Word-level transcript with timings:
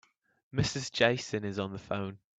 Mrs. 0.51 0.91
Jason 0.91 1.43
is 1.45 1.59
on 1.59 1.73
the 1.73 1.77
phone. 1.77 2.17